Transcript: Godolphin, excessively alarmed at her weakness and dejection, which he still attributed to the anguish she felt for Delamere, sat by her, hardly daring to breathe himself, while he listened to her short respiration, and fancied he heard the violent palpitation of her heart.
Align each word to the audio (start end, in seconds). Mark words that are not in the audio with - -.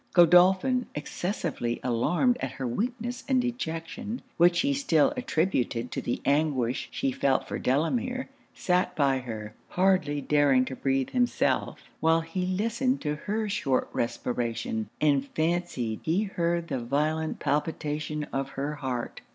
Godolphin, 0.13 0.87
excessively 0.95 1.79
alarmed 1.83 2.35
at 2.39 2.53
her 2.53 2.65
weakness 2.65 3.23
and 3.27 3.39
dejection, 3.39 4.23
which 4.37 4.61
he 4.61 4.73
still 4.73 5.13
attributed 5.15 5.91
to 5.91 6.01
the 6.01 6.23
anguish 6.25 6.87
she 6.89 7.11
felt 7.11 7.47
for 7.47 7.59
Delamere, 7.59 8.27
sat 8.51 8.95
by 8.95 9.19
her, 9.19 9.53
hardly 9.69 10.19
daring 10.19 10.65
to 10.65 10.75
breathe 10.75 11.11
himself, 11.11 11.83
while 11.99 12.21
he 12.21 12.47
listened 12.47 12.99
to 13.01 13.13
her 13.15 13.47
short 13.47 13.91
respiration, 13.93 14.89
and 14.99 15.27
fancied 15.35 15.99
he 16.01 16.23
heard 16.23 16.69
the 16.69 16.79
violent 16.83 17.37
palpitation 17.37 18.23
of 18.33 18.49
her 18.57 18.73
heart. 18.77 19.21